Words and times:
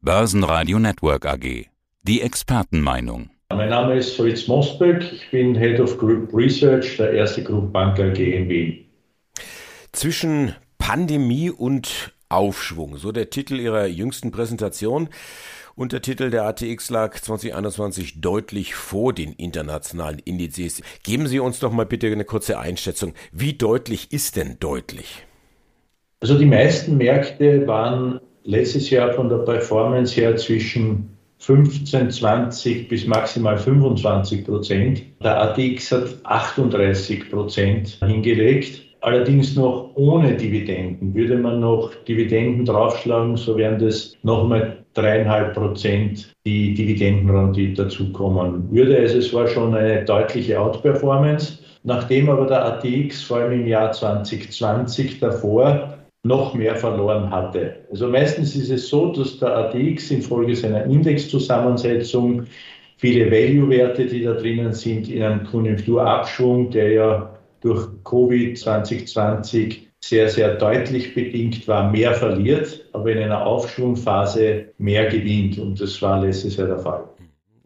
Börsenradio 0.00 0.78
Network 0.78 1.26
AG. 1.26 1.66
Die 2.04 2.22
Expertenmeinung. 2.22 3.30
Mein 3.50 3.70
Name 3.70 3.96
ist 3.96 4.14
Fritz 4.14 4.46
Mosberg. 4.46 5.02
Ich 5.12 5.28
bin 5.32 5.56
Head 5.56 5.80
of 5.80 5.98
Group 5.98 6.32
Research 6.32 6.98
der 6.98 7.14
Erste 7.14 7.42
Group 7.42 7.72
Bank 7.72 7.98
AG 7.98 8.16
in 8.16 8.48
Wien. 8.48 8.84
Zwischen 9.90 10.54
Pandemie 10.78 11.50
und 11.50 12.14
Aufschwung, 12.28 12.96
so 12.96 13.10
der 13.10 13.30
Titel 13.30 13.58
Ihrer 13.58 13.86
jüngsten 13.86 14.30
Präsentation. 14.30 15.08
Untertitel 15.74 16.30
der 16.30 16.44
ATX 16.44 16.90
lag 16.90 17.18
2021 17.18 18.20
deutlich 18.20 18.76
vor 18.76 19.12
den 19.12 19.32
internationalen 19.32 20.20
Indizes. 20.20 20.80
Geben 21.02 21.26
Sie 21.26 21.40
uns 21.40 21.58
doch 21.58 21.72
mal 21.72 21.86
bitte 21.86 22.06
eine 22.06 22.24
kurze 22.24 22.60
Einschätzung. 22.60 23.14
Wie 23.32 23.54
deutlich 23.54 24.12
ist 24.12 24.36
denn 24.36 24.58
deutlich? 24.60 25.26
Also 26.20 26.38
die 26.38 26.46
meisten 26.46 26.96
Märkte 26.98 27.66
waren 27.66 28.20
letztes 28.44 28.90
Jahr 28.90 29.12
von 29.12 29.28
der 29.28 29.38
Performance 29.38 30.14
her 30.20 30.36
zwischen 30.36 31.10
15, 31.38 32.10
20 32.10 32.88
bis 32.88 33.06
maximal 33.06 33.56
25 33.56 34.44
Prozent. 34.44 35.02
Der 35.22 35.40
ATX 35.40 35.92
hat 35.92 36.08
38 36.24 37.30
Prozent 37.30 37.98
hingelegt. 38.04 38.82
Allerdings 39.00 39.54
noch 39.54 39.92
ohne 39.94 40.36
Dividenden. 40.36 41.14
Würde 41.14 41.36
man 41.36 41.60
noch 41.60 41.94
Dividenden 42.08 42.64
draufschlagen, 42.64 43.36
so 43.36 43.56
wären 43.56 43.78
das 43.78 44.14
nochmal 44.24 44.78
dreieinhalb 44.94 45.54
Prozent, 45.54 46.32
die 46.44 46.74
Dividendenrendite 46.74 47.84
dazukommen 47.84 48.68
würde. 48.72 48.98
Also 48.98 49.18
es 49.18 49.32
war 49.32 49.46
schon 49.46 49.74
eine 49.74 50.04
deutliche 50.04 50.60
Outperformance. 50.60 51.58
Nachdem 51.84 52.28
aber 52.28 52.46
der 52.46 52.64
ATX 52.64 53.22
vor 53.22 53.38
allem 53.38 53.60
im 53.60 53.66
Jahr 53.68 53.92
2020 53.92 55.20
davor 55.20 55.94
noch 56.28 56.54
mehr 56.54 56.76
verloren 56.76 57.30
hatte. 57.30 57.76
Also 57.90 58.06
meistens 58.06 58.54
ist 58.54 58.70
es 58.70 58.88
so, 58.88 59.12
dass 59.12 59.38
der 59.40 59.56
ATX 59.56 60.12
infolge 60.12 60.54
seiner 60.54 60.84
Indexzusammensetzung 60.84 62.44
viele 62.98 63.30
Value-Werte, 63.30 64.06
die 64.06 64.22
da 64.22 64.34
drinnen 64.34 64.72
sind, 64.72 65.08
in 65.08 65.22
einem 65.22 65.44
Konjunkturabschwung, 65.44 66.70
der 66.70 66.92
ja 66.92 67.34
durch 67.60 67.88
Covid 68.04 68.56
2020 68.56 69.88
sehr, 70.00 70.28
sehr 70.28 70.54
deutlich 70.54 71.14
bedingt 71.14 71.66
war, 71.66 71.90
mehr 71.90 72.14
verliert, 72.14 72.86
aber 72.92 73.10
in 73.10 73.18
einer 73.18 73.44
Aufschwungphase 73.44 74.66
mehr 74.78 75.06
gewinnt. 75.06 75.58
Und 75.58 75.80
das 75.80 76.00
war 76.00 76.24
letztes 76.24 76.56
Jahr 76.56 76.68
der 76.68 76.78
Fall. 76.78 77.04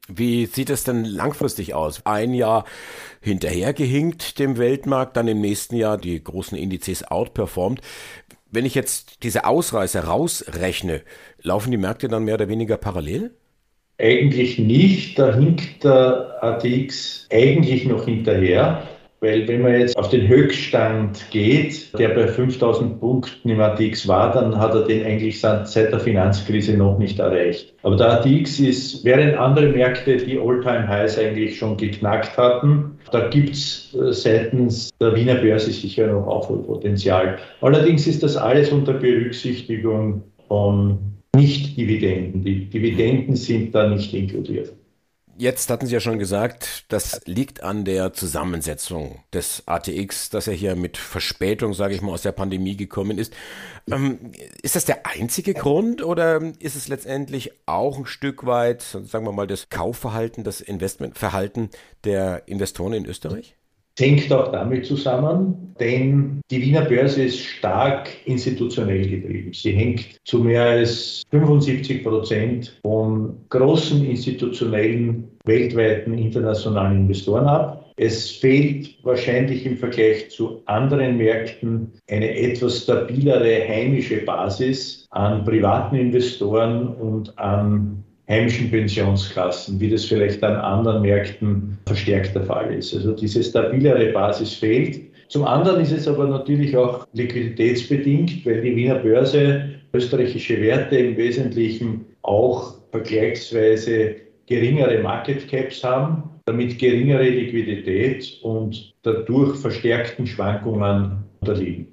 Wie 0.09 0.47
sieht 0.47 0.69
es 0.69 0.83
denn 0.83 1.05
langfristig 1.05 1.75
aus? 1.75 2.05
Ein 2.05 2.35
Jahr 2.35 2.65
hinterhergehinkt 3.21 4.39
dem 4.41 4.59
Weltmarkt, 4.59 5.17
dann 5.17 5.29
im 5.29 5.41
nächsten 5.41 5.77
Jahr 5.77 5.97
die 5.97 6.23
großen 6.23 6.59
Indizes 6.59 7.05
outperformt. 7.05 7.81
Wenn 8.53 8.67
ich 8.67 8.75
jetzt 8.75 9.23
diese 9.23 9.47
Ausreißer 9.47 10.05
rausrechne, 10.05 11.01
laufen 11.41 11.71
die 11.71 11.79
Märkte 11.79 12.09
dann 12.09 12.25
mehr 12.25 12.35
oder 12.35 12.49
weniger 12.49 12.77
parallel? 12.77 13.31
Eigentlich 13.97 14.59
nicht. 14.59 15.19
Da 15.19 15.35
hinkt 15.35 15.85
der 15.85 16.37
ATX 16.43 17.29
eigentlich 17.33 17.87
noch 17.87 18.05
hinterher. 18.05 18.87
Weil 19.23 19.47
wenn 19.47 19.63
man 19.63 19.79
jetzt 19.79 19.97
auf 19.97 20.09
den 20.09 20.27
Höchststand 20.27 21.31
geht, 21.31 21.97
der 21.97 22.09
bei 22.09 22.27
5000 22.27 22.99
Punkten 22.99 23.51
im 23.51 23.61
ATX 23.61 24.09
war, 24.09 24.33
dann 24.33 24.59
hat 24.59 24.75
er 24.75 24.83
den 24.83 25.07
eigentlich 25.07 25.41
seit 25.41 25.77
der 25.77 26.01
Finanzkrise 26.01 26.77
noch 26.77 26.99
nicht 26.99 27.21
erreicht. 27.21 27.73
Aber 27.85 27.95
der 27.95 28.15
ATX 28.15 28.59
ist, 28.59 29.05
während 29.05 29.37
andere 29.37 29.69
Märkte 29.69 30.17
die 30.17 30.41
All-Time-Highs 30.41 31.21
eigentlich 31.21 31.57
schon 31.57 31.77
geknackt 31.77 32.37
hatten, 32.37 32.99
da 33.13 33.29
gibt 33.29 33.51
es 33.51 33.95
äh, 33.95 34.13
seitens 34.13 34.91
der 35.01 35.15
Wiener 35.15 35.37
Börse 35.37 35.71
sicher 35.71 36.09
noch 36.09 36.27
Aufholpotenzial. 36.27 37.39
Allerdings 37.61 38.09
ist 38.09 38.25
das 38.25 38.37
alles 38.37 38.73
unter 38.73 38.95
Berücksichtigung 38.95 40.25
von 40.49 40.99
Nicht-Dividenden. 41.37 42.43
Die 42.43 42.69
Dividenden 42.69 43.37
sind 43.37 43.73
da 43.73 43.89
nicht 43.89 44.13
inkludiert. 44.13 44.73
Jetzt 45.39 45.71
hatten 45.71 45.87
Sie 45.87 45.95
ja 45.95 46.01
schon 46.01 46.19
gesagt, 46.19 46.85
das 46.89 47.21
liegt 47.25 47.63
an 47.63 47.85
der 47.85 48.13
Zusammensetzung 48.13 49.21
des 49.33 49.63
ATX, 49.67 50.29
dass 50.29 50.47
er 50.47 50.53
hier 50.53 50.77
mit 50.77 50.99
Verspätung, 50.99 51.73
sage 51.73 51.95
ich 51.95 52.03
mal, 52.03 52.13
aus 52.13 52.23
der 52.23 52.33
Pandemie 52.33 52.77
gekommen 52.77 53.19
ist. 53.19 53.33
Ähm, 53.91 54.33
ist 54.63 54.77
das 54.77 54.85
der 54.85 55.07
einzige 55.07 55.55
Grund 55.55 56.03
oder 56.03 56.41
ist 56.59 56.77
es 56.77 56.89
letztendlich 56.89 57.53
auch 57.65 57.99
ein 57.99 58.07
Stück 58.07 58.45
weit, 58.45 58.83
sagen 58.83 59.25
wir 59.25 59.33
mal, 59.33 59.47
das 59.47 59.71
Kaufverhalten, 59.71 60.45
das 60.45 60.61
Investmentverhalten 60.61 61.71
der 62.05 62.47
Investoren 62.47 62.93
in 62.93 63.07
Österreich? 63.07 63.57
Hängt 63.99 64.33
auch 64.33 64.51
damit 64.53 64.87
zusammen, 64.87 65.75
denn 65.81 66.41
die 66.51 66.63
Wiener 66.63 66.83
Börse 66.83 67.25
ist 67.25 67.41
stark 67.41 68.09
institutionell 68.27 69.09
getrieben. 69.09 69.53
Sie 69.53 69.73
hängt 69.73 70.17
zu 70.25 70.39
mehr 70.39 70.65
als 70.65 71.23
75 71.31 72.05
Prozent 72.05 72.79
von 72.83 73.37
großen 73.49 74.05
institutionellen, 74.05 75.29
weltweiten, 75.45 76.17
internationalen 76.17 76.99
Investoren 76.99 77.47
ab. 77.47 77.93
Es 77.97 78.31
fehlt 78.31 78.97
wahrscheinlich 79.03 79.67
im 79.67 79.77
Vergleich 79.77 80.31
zu 80.31 80.63
anderen 80.67 81.17
Märkten 81.17 81.93
eine 82.11 82.37
etwas 82.37 82.85
stabilere 82.85 83.69
heimische 83.69 84.25
Basis 84.25 85.07
an 85.11 85.45
privaten 85.45 85.97
Investoren 85.97 86.89
und 86.89 87.39
an 87.39 88.03
heimischen 88.33 88.71
Pensionskassen, 88.71 89.79
wie 89.79 89.91
das 89.91 90.07
vielleicht 90.07 90.43
an 90.43 90.57
anderen 90.57 91.03
Märkten 91.03 91.77
verstärkt 91.87 92.35
der 92.35 92.45
Fall 92.45 92.73
ist. 92.73 92.95
Also 92.95 93.13
diese 93.13 93.45
stabilere 93.45 94.11
Basis 94.13 94.55
fehlt. 94.55 95.01
Zum 95.29 95.45
anderen 95.45 95.83
ist 95.83 95.93
es 95.93 96.09
aber 96.09 96.27
natürlich 96.27 96.75
auch 96.77 97.07
liquiditätsbedingt, 97.13 98.45
weil 98.47 98.63
die 98.63 98.75
Wiener 98.75 98.97
Börse 98.97 99.75
österreichische 99.93 100.61
Werte 100.63 100.97
im 100.97 101.17
Wesentlichen 101.17 102.07
auch 102.23 102.75
vergleichsweise 102.91 104.17
geringere 104.47 105.03
Market 105.03 105.47
Caps 105.49 105.85
haben, 105.85 106.23
damit 106.47 106.79
geringere 106.79 107.29
Liquidität 107.29 108.39
und 108.43 108.95
dadurch 109.03 109.57
verstärkten 109.59 110.27
Schwankungen 110.27 111.25
unterliegen. 111.41 111.89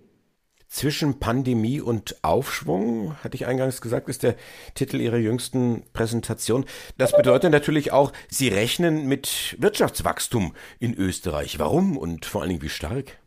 Zwischen 0.71 1.17
Pandemie 1.17 1.81
und 1.81 2.17
Aufschwung, 2.21 3.15
hatte 3.23 3.33
ich 3.33 3.47
eingangs 3.47 3.81
gesagt, 3.81 4.07
ist 4.07 4.21
der 4.21 4.35
Titel 4.75 5.01
Ihrer 5.01 5.17
jüngsten 5.17 5.81
Präsentation. 5.93 6.63
Das 6.95 7.11
bedeutet 7.11 7.51
natürlich 7.51 7.91
auch, 7.91 8.13
Sie 8.27 8.49
rechnen 8.49 9.07
mit 9.07 9.57
Wirtschaftswachstum 9.59 10.53
in 10.79 10.93
Österreich. 10.93 11.57
Warum 11.57 11.97
und 11.97 12.27
vor 12.27 12.41
allen 12.41 12.51
Dingen 12.51 12.61
wie 12.61 12.69
stark? 12.69 13.17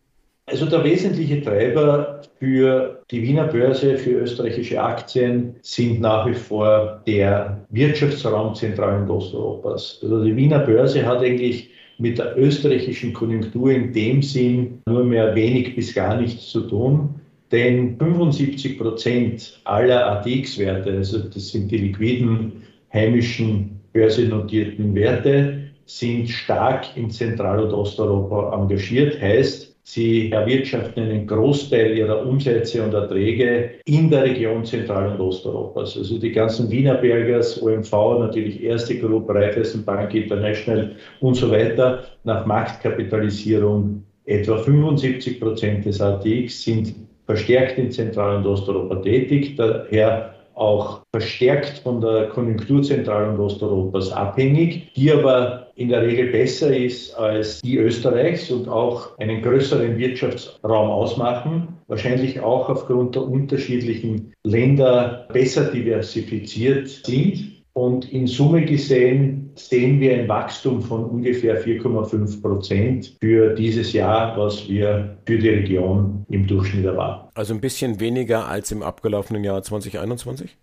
Also 0.47 0.66
der 0.66 0.84
wesentliche 0.84 1.42
Treiber 1.42 2.22
für 2.38 3.02
die 3.10 3.22
Wiener 3.22 3.48
Börse, 3.48 3.98
für 3.98 4.20
österreichische 4.20 4.81
Aktien 4.81 5.56
sind 5.62 6.00
nach 6.00 6.25
wie 6.26 6.34
vor 6.34 7.02
der 7.08 7.66
Wirtschaftsraum 7.70 8.54
Zentral- 8.54 9.02
und 9.02 9.10
Osteuropas. 9.10 9.98
Also 10.00 10.22
die 10.22 10.36
Wiener 10.36 10.60
Börse 10.60 11.04
hat 11.04 11.19
eigentlich 11.19 11.70
mit 11.98 12.19
der 12.19 12.38
österreichischen 12.38 13.12
Konjunktur 13.12 13.72
in 13.72 13.92
dem 13.92 14.22
Sinn 14.22 14.81
nur 14.86 15.02
mehr 15.02 15.34
wenig 15.34 15.75
bis 15.75 15.92
gar 15.92 16.20
nichts 16.20 16.48
zu 16.50 16.62
tun. 16.69 17.19
Denn 17.52 17.98
75 17.98 18.78
Prozent 18.78 19.60
aller 19.64 20.10
ATX-Werte, 20.10 20.90
also 20.90 21.18
das 21.18 21.50
sind 21.50 21.70
die 21.70 21.76
liquiden 21.76 22.62
heimischen 22.92 23.78
börsennotierten 23.92 24.94
Werte, 24.94 25.58
sind 25.84 26.30
stark 26.30 26.96
in 26.96 27.10
Zentral- 27.10 27.62
und 27.62 27.74
Osteuropa 27.74 28.58
engagiert. 28.58 29.20
Heißt, 29.20 29.72
Sie 29.84 30.30
erwirtschaften 30.30 31.02
einen 31.02 31.26
Großteil 31.26 31.98
ihrer 31.98 32.24
Umsätze 32.24 32.84
und 32.84 32.94
Erträge 32.94 33.72
in 33.84 34.10
der 34.10 34.22
Region 34.22 34.64
Zentral- 34.64 35.10
und 35.10 35.20
Osteuropas. 35.20 35.96
Also 35.96 36.19
die 36.19 36.30
ganzen 36.30 36.70
Wiener 36.70 36.94
Bergers, 36.94 37.60
OMV, 37.60 37.92
natürlich 38.20 38.62
Erste 38.62 38.96
Gruppe, 38.98 39.34
Raiffeisenbank 39.34 40.14
International 40.14 40.94
und 41.20 41.34
so 41.34 41.50
weiter. 41.50 42.04
Nach 42.22 42.46
Marktkapitalisierung 42.46 44.04
etwa 44.24 44.58
75 44.58 45.40
Prozent 45.40 45.84
des 45.84 46.00
ATX 46.00 46.62
sind 46.62 46.94
verstärkt 47.26 47.78
in 47.78 47.90
Zentral- 47.90 48.36
und 48.36 48.46
Osteuropa 48.46 48.96
tätig, 48.96 49.56
daher 49.56 50.34
auch 50.54 51.02
verstärkt 51.14 51.78
von 51.78 52.00
der 52.00 52.28
Konjunktur 52.28 52.82
Zentral- 52.82 53.30
und 53.30 53.40
Osteuropas 53.40 54.12
abhängig, 54.12 54.92
die 54.94 55.10
aber 55.10 55.69
in 55.76 55.88
der 55.88 56.02
Regel 56.02 56.30
besser 56.30 56.76
ist 56.76 57.14
als 57.14 57.62
die 57.62 57.78
Österreichs 57.78 58.50
und 58.50 58.69
auch 58.69 59.19
einen 59.19 59.40
größeren 59.42 59.96
Wirtschaftsraum 59.96 60.90
ausmachen, 60.90 61.69
wahrscheinlich 61.88 62.40
auch 62.40 62.69
aufgrund 62.69 63.14
der 63.14 63.22
unterschiedlichen 63.22 64.32
Länder 64.44 65.26
besser 65.32 65.64
diversifiziert 65.64 66.88
sind. 66.88 67.62
Und 67.74 68.12
in 68.12 68.26
Summe 68.26 68.64
gesehen 68.66 69.50
sehen 69.54 69.98
wir 69.98 70.14
ein 70.14 70.28
Wachstum 70.28 70.82
von 70.82 71.04
ungefähr 71.04 71.62
4,5 71.64 72.42
Prozent 72.42 73.16
für 73.20 73.54
dieses 73.54 73.94
Jahr, 73.94 74.36
was 74.36 74.69
wir 74.69 75.16
für 75.26 75.38
die 75.38 75.48
Region 75.48 76.26
im 76.28 76.46
Durchschnitt 76.46 76.84
erwarten. 76.84 77.30
Also 77.34 77.54
ein 77.54 77.60
bisschen 77.60 77.98
weniger 77.98 78.46
als 78.46 78.72
im 78.72 78.82
abgelaufenen 78.82 79.42
Jahr 79.42 79.62
2021? 79.62 80.54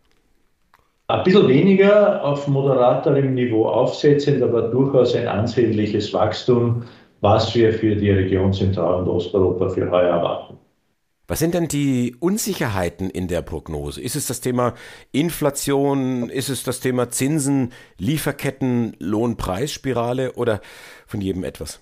Ein 1.08 1.24
bisschen 1.24 1.48
weniger 1.48 2.24
auf 2.24 2.48
moderaterem 2.48 3.34
Niveau 3.34 3.66
aufsetzend, 3.66 4.44
aber 4.44 4.70
durchaus 4.70 5.16
ein 5.16 5.28
ansehnliches 5.28 6.14
Wachstum, 6.14 6.84
was 7.22 7.56
wir 7.56 7.74
für 7.74 7.96
die 7.96 8.12
Region 8.12 8.54
Zentral- 8.54 9.02
und 9.02 9.08
Osteuropa 9.08 9.70
für 9.70 9.90
heuer 9.90 10.10
erwarten. 10.10 10.59
Was 11.30 11.38
sind 11.38 11.54
denn 11.54 11.68
die 11.68 12.16
Unsicherheiten 12.20 13.12
in 13.12 13.28
der 13.28 13.44
Prognose? 13.44 14.02
Ist 14.02 14.16
es 14.16 14.26
das 14.26 14.42
Thema 14.42 14.74
Inflation? 15.12 16.28
Ist 16.28 16.50
es 16.50 16.64
das 16.64 16.80
Thema 16.80 17.12
Zinsen, 17.12 17.72
Lieferketten, 18.00 18.96
Lohnpreisspirale 18.98 20.32
oder 20.34 20.60
von 21.06 21.22
jedem 21.22 21.44
etwas? 21.44 21.82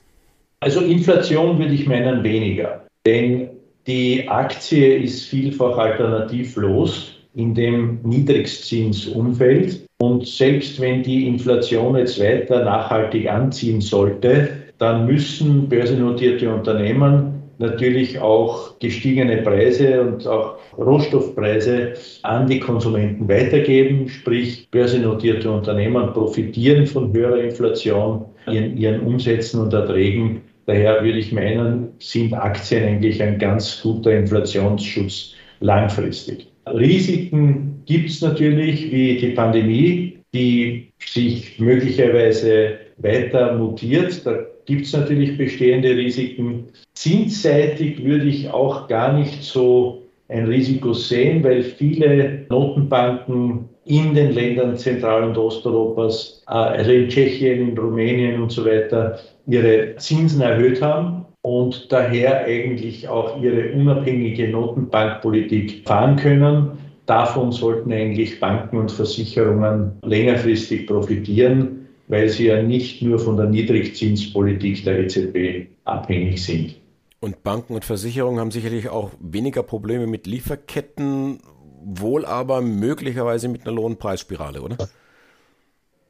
Also 0.60 0.82
Inflation 0.82 1.58
würde 1.60 1.74
ich 1.74 1.88
meinen 1.88 2.26
weniger, 2.26 2.86
denn 3.06 3.52
die 3.88 4.28
Aktie 4.28 4.98
ist 4.98 5.30
vielfach 5.30 5.78
alternativlos 5.78 7.14
in 7.34 7.56
dem 7.56 8.00
Niedrigzinsumfeld. 8.04 9.86
Und 10.00 10.28
selbst 10.28 10.82
wenn 10.82 11.04
die 11.04 11.26
Inflation 11.26 11.96
jetzt 11.96 12.20
weiter 12.20 12.66
nachhaltig 12.66 13.30
anziehen 13.30 13.80
sollte, 13.80 14.50
dann 14.78 15.06
müssen 15.06 15.70
börsennotierte 15.70 16.54
Unternehmen 16.54 17.37
natürlich 17.60 18.20
auch 18.20 18.78
gestiegene 18.80 19.38
Preise 19.38 20.02
und 20.02 20.28
auch 20.28 20.58
Rohstoffpreise 20.78 21.94
an 22.24 22.48
die 22.48 22.60
Konsumenten 22.60 23.28
weitergeben. 23.28 24.08
Sprich, 24.10 24.70
börsennotierte 24.72 25.50
Unternehmen 25.52 26.14
profitieren 26.14 26.86
von 26.88 27.14
höherer 27.14 27.44
Inflation 27.44 28.26
in 28.48 28.78
ihren 28.78 29.02
Umsätzen 29.02 29.62
und 29.62 29.74
Erträgen. 29.74 30.42
Daher 30.66 31.04
würde 31.04 31.20
ich 31.20 31.32
meinen, 31.32 31.90
sind 32.00 32.34
Aktien 32.34 32.84
eigentlich 32.84 33.22
ein 33.22 33.40
ganz 33.40 33.82
guter 33.82 34.12
Inflationsschutz 34.12 35.34
langfristig. 35.60 36.48
Risiken 36.68 37.82
gibt 37.86 38.10
es 38.10 38.22
natürlich 38.22 38.92
wie 38.92 39.18
die 39.18 39.30
Pandemie, 39.30 40.20
die 40.34 40.92
sich 41.00 41.58
möglicherweise 41.58 42.87
weiter 42.98 43.54
mutiert. 43.54 44.26
Da 44.26 44.40
gibt 44.66 44.86
es 44.86 44.94
natürlich 44.94 45.38
bestehende 45.38 45.96
Risiken. 45.96 46.66
Zinsseitig 46.94 48.04
würde 48.04 48.26
ich 48.26 48.50
auch 48.50 48.88
gar 48.88 49.14
nicht 49.14 49.44
so 49.44 50.04
ein 50.30 50.46
Risiko 50.46 50.94
sehen, 50.94 51.44
weil 51.44 51.64
viele 51.64 52.46
Notenbanken 52.50 53.70
in 53.86 54.14
den 54.14 54.34
Ländern 54.34 54.76
Zentral- 54.76 55.24
und 55.24 55.38
Osteuropas, 55.38 56.44
äh, 56.50 56.52
also 56.52 56.92
in 56.92 57.08
Tschechien, 57.08 57.70
in 57.70 57.78
Rumänien 57.78 58.42
und 58.42 58.52
so 58.52 58.66
weiter, 58.66 59.20
ihre 59.48 59.96
Zinsen 59.96 60.42
erhöht 60.42 60.82
haben 60.82 61.26
und 61.44 61.90
daher 61.90 62.44
eigentlich 62.44 63.08
auch 63.08 63.42
ihre 63.42 63.72
unabhängige 63.72 64.50
Notenbankpolitik 64.50 65.88
fahren 65.88 66.18
können. 66.18 66.72
Davon 67.06 67.54
sollten 67.54 67.94
eigentlich 67.94 68.42
Banken 68.42 68.78
und 68.78 68.92
Versicherungen 68.92 69.94
längerfristig 70.04 70.88
profitieren 70.88 71.77
weil 72.08 72.30
sie 72.30 72.48
ja 72.48 72.62
nicht 72.62 73.02
nur 73.02 73.20
von 73.20 73.38
der 73.38 73.48
Niedrigzinspolitik 73.48 74.84
der 74.84 75.00
EZB 75.00 75.68
abhängig 75.84 76.44
sind. 76.44 76.76
Und 77.20 77.44
Banken 77.44 77.74
und 77.74 77.84
Versicherungen 77.84 78.40
haben 78.40 78.52
sicherlich 78.52 78.90
auch 78.90 79.12
weniger 79.20 79.64
Probleme 79.64 80.08
mit 80.08 80.28
Lieferketten, 80.28 81.40
wohl 81.84 82.26
aber 82.26 82.62
möglicherweise 82.62 83.48
mit 83.48 83.66
einer 83.66 83.76
Lohnpreisspirale, 83.76 84.62
oder? 84.62 84.78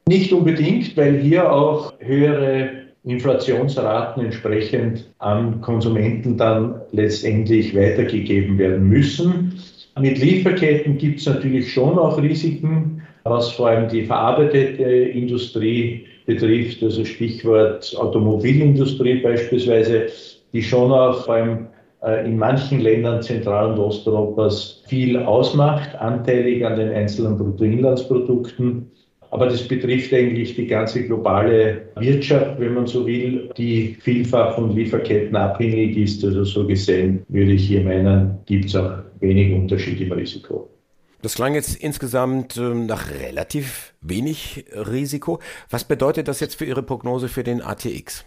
Nicht 0.07 0.31
unbedingt, 0.33 0.95
weil 0.97 1.19
hier 1.19 1.51
auch 1.51 1.93
höhere 1.99 2.87
Inflationsraten 3.03 4.23
entsprechend 4.23 5.13
an 5.19 5.61
Konsumenten 5.61 6.37
dann 6.37 6.81
letztendlich 6.91 7.75
weitergegeben 7.75 8.57
werden 8.57 8.89
müssen. 8.89 9.59
Mit 9.99 10.19
Lieferketten 10.19 10.97
gibt 10.97 11.19
es 11.19 11.25
natürlich 11.25 11.71
schon 11.71 11.97
auch 11.97 12.21
Risiken 12.21 13.01
was 13.29 13.51
vor 13.51 13.69
allem 13.69 13.89
die 13.89 14.03
verarbeitete 14.03 14.83
Industrie 14.83 16.05
betrifft, 16.25 16.83
also 16.83 17.05
Stichwort 17.05 17.95
Automobilindustrie 17.97 19.21
beispielsweise, 19.21 20.07
die 20.53 20.61
schon 20.61 20.91
auch 20.91 21.25
vor 21.25 21.35
allem 21.35 21.67
äh, 22.03 22.25
in 22.25 22.37
manchen 22.37 22.81
Ländern 22.81 23.21
Zentral- 23.21 23.71
und 23.71 23.79
Osteuropas 23.79 24.83
viel 24.87 25.17
ausmacht, 25.17 25.95
anteilig 25.95 26.65
an 26.65 26.77
den 26.77 26.89
einzelnen 26.89 27.37
Bruttoinlandsprodukten. 27.37 28.91
Aber 29.31 29.47
das 29.47 29.67
betrifft 29.67 30.13
eigentlich 30.13 30.55
die 30.55 30.67
ganze 30.67 31.03
globale 31.03 31.81
Wirtschaft, 31.99 32.59
wenn 32.59 32.75
man 32.75 32.87
so 32.87 33.05
will, 33.05 33.49
die 33.57 33.97
vielfach 33.99 34.55
von 34.55 34.73
Lieferketten 34.73 35.35
abhängig 35.35 35.97
ist. 35.97 36.23
Also 36.23 36.45
so 36.45 36.65
gesehen 36.65 37.25
würde 37.27 37.51
ich 37.51 37.67
hier 37.67 37.83
meinen, 37.83 38.37
gibt 38.45 38.65
es 38.65 38.75
auch 38.75 38.91
wenig 39.19 39.53
Unterschied 39.53 39.99
im 39.99 40.13
Risiko. 40.13 40.69
Das 41.21 41.35
klang 41.35 41.55
jetzt 41.55 41.75
insgesamt 41.75 42.57
ähm, 42.57 42.85
nach 42.85 43.09
relativ 43.11 43.93
wenig 44.01 44.65
Risiko. 44.71 45.39
Was 45.69 45.83
bedeutet 45.83 46.27
das 46.27 46.39
jetzt 46.39 46.55
für 46.55 46.65
Ihre 46.65 46.83
Prognose 46.83 47.27
für 47.27 47.43
den 47.43 47.61
ATX? 47.61 48.23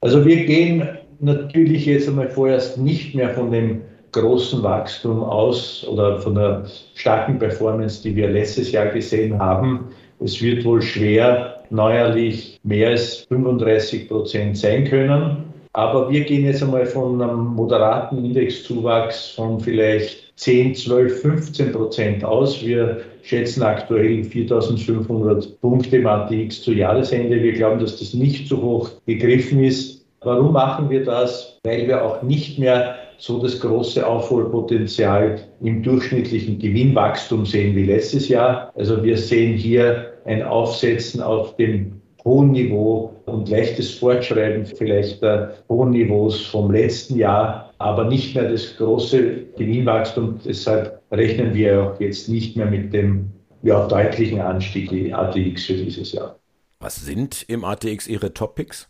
Also 0.00 0.24
wir 0.26 0.44
gehen 0.44 0.88
natürlich 1.20 1.86
jetzt 1.86 2.08
einmal 2.08 2.28
vorerst 2.28 2.78
nicht 2.78 3.14
mehr 3.14 3.30
von 3.30 3.52
dem 3.52 3.82
großen 4.10 4.62
Wachstum 4.62 5.22
aus 5.22 5.86
oder 5.88 6.20
von 6.20 6.34
der 6.34 6.66
starken 6.94 7.38
Performance, 7.38 8.02
die 8.02 8.14
wir 8.16 8.28
letztes 8.28 8.72
Jahr 8.72 8.86
gesehen 8.86 9.38
haben. 9.38 9.86
Es 10.18 10.42
wird 10.42 10.64
wohl 10.64 10.82
schwer 10.82 11.62
neuerlich 11.70 12.60
mehr 12.62 12.90
als 12.90 13.26
35 13.28 14.08
Prozent 14.08 14.58
sein 14.58 14.84
können. 14.84 15.51
Aber 15.74 16.10
wir 16.10 16.20
gehen 16.24 16.44
jetzt 16.44 16.62
einmal 16.62 16.84
von 16.84 17.20
einem 17.22 17.54
moderaten 17.54 18.22
Indexzuwachs 18.24 19.30
von 19.30 19.58
vielleicht 19.58 20.36
10, 20.36 20.74
12, 20.74 21.22
15 21.22 21.72
Prozent 21.72 22.24
aus. 22.24 22.62
Wir 22.62 23.00
schätzen 23.22 23.62
aktuell 23.62 24.22
4500 24.24 25.60
Punkte 25.60 25.96
im 25.96 26.06
ATX 26.06 26.62
zu 26.62 26.72
Jahresende. 26.72 27.42
Wir 27.42 27.52
glauben, 27.52 27.80
dass 27.80 27.98
das 27.98 28.12
nicht 28.12 28.48
so 28.48 28.60
hoch 28.60 28.90
gegriffen 29.06 29.64
ist. 29.64 30.04
Warum 30.20 30.52
machen 30.52 30.90
wir 30.90 31.04
das? 31.04 31.58
Weil 31.64 31.88
wir 31.88 32.04
auch 32.04 32.22
nicht 32.22 32.58
mehr 32.58 32.96
so 33.16 33.40
das 33.40 33.58
große 33.60 34.06
Aufholpotenzial 34.06 35.40
im 35.62 35.82
durchschnittlichen 35.82 36.58
Gewinnwachstum 36.58 37.46
sehen 37.46 37.74
wie 37.76 37.84
letztes 37.84 38.28
Jahr. 38.28 38.72
Also 38.74 39.02
wir 39.02 39.16
sehen 39.16 39.56
hier 39.56 40.12
ein 40.24 40.42
Aufsetzen 40.42 41.22
auf 41.22 41.56
dem 41.56 42.01
hohen 42.24 42.52
Niveau 42.52 43.14
und 43.26 43.48
leichtes 43.48 43.92
Fortschreiben 43.94 44.66
vielleicht 44.66 45.22
der 45.22 45.54
hohen 45.68 45.90
Niveaus 45.90 46.40
vom 46.40 46.70
letzten 46.70 47.16
Jahr, 47.16 47.72
aber 47.78 48.04
nicht 48.04 48.34
mehr 48.34 48.50
das 48.50 48.76
große 48.76 49.44
Gewinnwachstum. 49.56 50.38
Deshalb 50.44 51.00
rechnen 51.10 51.54
wir 51.54 51.82
auch 51.82 52.00
jetzt 52.00 52.28
nicht 52.28 52.56
mehr 52.56 52.66
mit 52.66 52.92
dem 52.92 53.30
ja, 53.62 53.86
deutlichen 53.86 54.40
Anstieg 54.40 54.90
der 54.90 55.18
ATX 55.18 55.66
für 55.66 55.74
dieses 55.74 56.12
Jahr. 56.12 56.36
Was 56.80 56.96
sind 56.96 57.44
im 57.48 57.64
ATX 57.64 58.06
Ihre 58.08 58.32
Topics? 58.32 58.88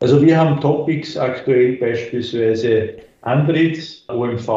Also 0.00 0.20
wir 0.20 0.38
haben 0.38 0.60
Topics 0.60 1.16
aktuell 1.16 1.76
beispielsweise 1.76 2.94
Andritz, 3.22 4.04
OMV 4.08 4.48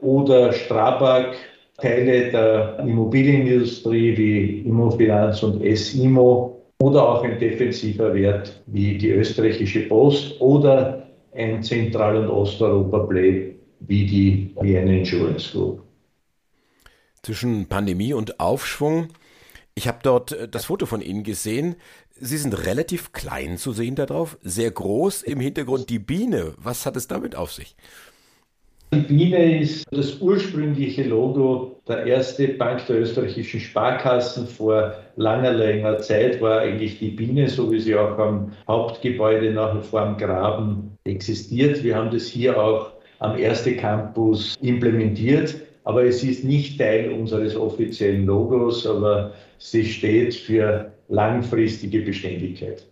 oder 0.00 0.52
Strabag, 0.52 1.34
Teile 1.78 2.30
der 2.30 2.78
Immobilienindustrie 2.80 4.16
wie 4.16 4.60
Immofinanz 4.60 5.42
und 5.42 5.62
S-Immo 5.62 6.55
oder 6.78 7.08
auch 7.08 7.22
ein 7.24 7.38
defensiver 7.38 8.14
Wert 8.14 8.62
wie 8.66 8.98
die 8.98 9.10
österreichische 9.10 9.88
Post 9.88 10.40
oder 10.40 11.08
ein 11.34 11.62
Zentral- 11.62 12.16
und 12.16 12.28
Osteuropa-Play 12.28 13.54
wie 13.80 14.06
die 14.06 14.54
Vienna 14.60 14.92
Insurance 14.92 15.52
Group. 15.52 15.82
Zwischen 17.22 17.66
Pandemie 17.66 18.12
und 18.12 18.40
Aufschwung. 18.40 19.08
Ich 19.74 19.88
habe 19.88 19.98
dort 20.02 20.32
äh, 20.32 20.48
das 20.48 20.66
Foto 20.66 20.86
von 20.86 21.00
Ihnen 21.00 21.22
gesehen. 21.22 21.76
Sie 22.18 22.38
sind 22.38 22.66
relativ 22.66 23.12
klein 23.12 23.58
zu 23.58 23.72
sehen 23.72 23.94
darauf, 23.94 24.38
sehr 24.42 24.70
groß 24.70 25.22
im 25.22 25.38
Hintergrund 25.40 25.90
die 25.90 25.98
Biene. 25.98 26.54
Was 26.56 26.86
hat 26.86 26.96
es 26.96 27.08
damit 27.08 27.36
auf 27.36 27.52
sich? 27.52 27.76
Die 28.96 29.02
Biene 29.02 29.60
ist 29.60 29.84
das 29.90 30.22
ursprüngliche 30.22 31.02
Logo 31.02 31.82
der 31.86 32.06
erste 32.06 32.48
Bank 32.48 32.86
der 32.86 33.00
österreichischen 33.00 33.60
Sparkassen. 33.60 34.46
Vor 34.46 34.94
langer, 35.16 35.52
langer 35.52 35.98
Zeit 35.98 36.40
war 36.40 36.60
eigentlich 36.60 36.98
die 36.98 37.10
Biene, 37.10 37.46
so 37.46 37.70
wie 37.70 37.78
sie 37.78 37.94
auch 37.94 38.18
am 38.18 38.52
Hauptgebäude 38.66 39.50
nach 39.50 39.76
wie 39.76 39.82
vor 39.82 40.00
am 40.00 40.16
Graben 40.16 40.96
existiert. 41.04 41.84
Wir 41.84 41.94
haben 41.94 42.10
das 42.10 42.26
hier 42.26 42.58
auch 42.58 42.92
am 43.18 43.36
Erste 43.36 43.76
Campus 43.76 44.56
implementiert. 44.62 45.56
Aber 45.84 46.02
es 46.02 46.24
ist 46.24 46.44
nicht 46.44 46.78
Teil 46.78 47.12
unseres 47.12 47.54
offiziellen 47.54 48.24
Logos, 48.24 48.86
aber 48.86 49.34
sie 49.58 49.84
steht 49.84 50.34
für 50.34 50.90
langfristige 51.08 52.00
Beständigkeit 52.00 52.86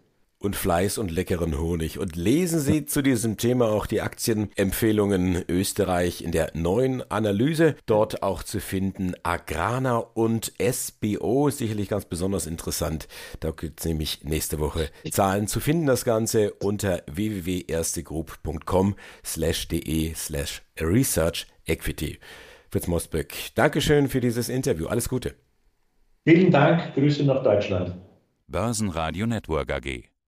und 0.45 0.57
Fleiß 0.57 0.99
und 0.99 1.11
leckeren 1.11 1.59
Honig. 1.59 1.99
Und 1.99 2.17
lesen 2.17 2.61
Sie 2.61 2.85
zu 2.85 3.03
diesem 3.03 3.37
Thema 3.37 3.69
auch 3.69 3.87
die 3.87 4.03
Aktienempfehlungen 4.03 5.45
Österreich 5.49 6.23
in 6.23 6.33
der 6.33 6.51
neuen 6.55 7.03
Analyse. 7.11 7.75
Dort 7.87 8.23
auch 8.23 8.43
zu 8.43 8.61
finden 8.61 9.15
Agrana 9.23 9.99
und 9.99 10.53
SBO. 10.61 11.51
Sicherlich 11.51 11.89
ganz 11.89 12.05
besonders 12.05 12.47
interessant. 12.47 13.09
Da 13.41 13.51
gibt 13.51 13.81
es 13.81 13.87
nämlich 13.87 14.25
nächste 14.25 14.59
Woche 14.59 14.91
Zahlen 15.11 15.49
zu 15.49 15.61
finden. 15.61 15.87
Das 15.87 16.05
Ganze 16.05 16.53
unter 16.55 17.03
www.erstegroup.com 17.11 18.95
slash 19.25 19.69
de 19.69 20.15
slash 20.15 20.63
research 20.81 21.47
equity. 21.67 22.19
Fritz 22.71 22.87
Mosbeck, 22.87 23.53
Dankeschön 23.55 24.09
für 24.09 24.21
dieses 24.21 24.49
Interview. 24.49 24.87
Alles 24.87 25.09
Gute. 25.09 25.35
Vielen 26.27 26.51
Dank. 26.51 26.95
Grüße 26.95 27.25
nach 27.25 27.43
Deutschland. 27.43 27.95
Börsenradio 28.49 29.27
Network 29.27 29.73
AG. 29.73 30.14